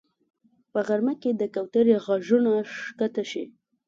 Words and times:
په 0.71 0.79
غرمه 0.87 1.13
کې 1.21 1.31
د 1.35 1.43
کوترې 1.55 1.95
غږونه 2.05 2.51
ښکته 2.75 3.23
شي 3.31 3.43